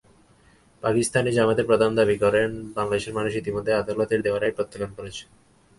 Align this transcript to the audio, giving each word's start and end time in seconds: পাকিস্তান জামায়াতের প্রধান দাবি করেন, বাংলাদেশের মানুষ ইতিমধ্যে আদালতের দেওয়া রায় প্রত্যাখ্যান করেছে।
পাকিস্তান 0.83 1.25
জামায়াতের 1.37 1.69
প্রধান 1.69 1.91
দাবি 1.99 2.15
করেন, 2.23 2.49
বাংলাদেশের 2.77 3.13
মানুষ 3.17 3.31
ইতিমধ্যে 3.35 3.71
আদালতের 3.73 4.19
দেওয়া 4.25 4.39
রায় 4.39 4.55
প্রত্যাখ্যান 4.57 4.91
করেছে। 4.97 5.23